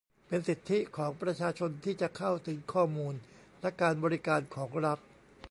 [0.27, 3.13] เป็นสิทธิของประชาชนที่จะเข้าถึงข้อมูล
[3.61, 4.99] และการบริการของรัฐ